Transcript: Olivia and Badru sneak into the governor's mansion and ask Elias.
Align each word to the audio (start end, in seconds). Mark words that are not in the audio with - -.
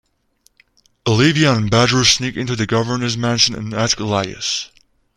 Olivia 1.05 1.53
and 1.53 1.69
Badru 1.69 2.03
sneak 2.03 2.35
into 2.35 2.55
the 2.55 2.65
governor's 2.65 3.15
mansion 3.15 3.53
and 3.53 3.71
ask 3.71 3.99
Elias. 3.99 4.71